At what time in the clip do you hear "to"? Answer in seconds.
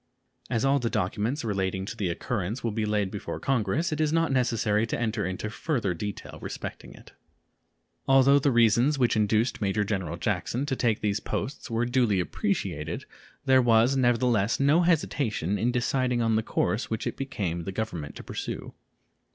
1.85-1.95, 4.87-4.99, 10.65-10.75, 18.15-18.23